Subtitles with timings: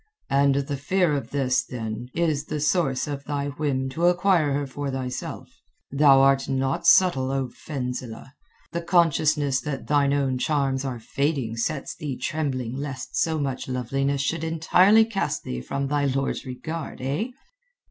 [0.31, 4.65] "And the fear of this, then, is the source of thy whim to acquire her
[4.65, 5.51] for thyself.
[5.91, 8.31] Thou art not subtle, O Fenzileh.
[8.71, 14.21] The consciousness that thine own charms are fading sets thee trembling lest so much loveliness
[14.21, 17.27] should entirely cast thee from thy lord's regard, eh?"